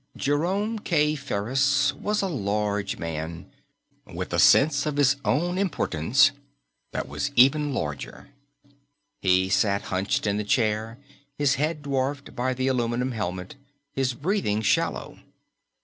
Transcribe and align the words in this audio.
Jerome 0.17 0.79
K. 0.79 1.13
Ferris 1.13 1.93
was 1.93 2.23
a 2.23 2.27
large 2.27 2.97
man, 2.97 3.45
with 4.11 4.33
a 4.33 4.39
sense 4.39 4.87
of 4.87 4.97
his 4.97 5.15
own 5.23 5.59
importance 5.59 6.31
that 6.91 7.07
was 7.07 7.29
even 7.35 7.71
larger. 7.71 8.29
He 9.19 9.47
sat 9.47 9.83
hunched 9.93 10.25
in 10.25 10.37
the 10.37 10.43
chair, 10.43 10.97
his 11.37 11.53
head 11.53 11.83
dwarfed 11.83 12.35
by 12.35 12.55
the 12.55 12.65
aluminum 12.65 13.11
helmet, 13.11 13.53
his 13.93 14.15
breathing 14.15 14.63
shallow. 14.63 15.19